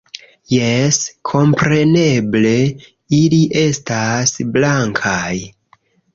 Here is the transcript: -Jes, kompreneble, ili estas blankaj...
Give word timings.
-Jes, 0.53 0.97
kompreneble, 1.31 2.55
ili 3.19 3.43
estas 3.67 4.35
blankaj... 4.59 5.33